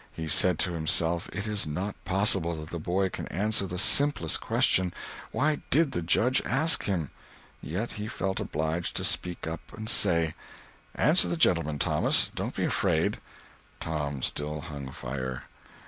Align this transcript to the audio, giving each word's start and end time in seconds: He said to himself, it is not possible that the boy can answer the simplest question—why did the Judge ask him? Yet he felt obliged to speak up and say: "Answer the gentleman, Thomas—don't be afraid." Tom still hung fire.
He 0.13 0.27
said 0.27 0.57
to 0.57 0.71
himself, 0.71 1.29
it 1.31 1.45
is 1.45 1.67
not 1.67 1.93
possible 2.05 2.55
that 2.55 2.71
the 2.71 2.79
boy 2.79 3.09
can 3.09 3.27
answer 3.27 3.67
the 3.67 3.77
simplest 3.77 4.41
question—why 4.41 5.61
did 5.69 5.91
the 5.91 6.01
Judge 6.01 6.41
ask 6.43 6.85
him? 6.85 7.11
Yet 7.61 7.91
he 7.91 8.07
felt 8.07 8.39
obliged 8.39 8.95
to 8.95 9.03
speak 9.03 9.45
up 9.45 9.59
and 9.77 9.87
say: 9.87 10.33
"Answer 10.95 11.27
the 11.27 11.37
gentleman, 11.37 11.77
Thomas—don't 11.77 12.55
be 12.55 12.63
afraid." 12.65 13.17
Tom 13.79 14.23
still 14.23 14.61
hung 14.61 14.91
fire. 14.91 15.43